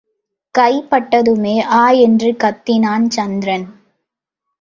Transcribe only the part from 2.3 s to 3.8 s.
கத்தினான் சந்திரன்.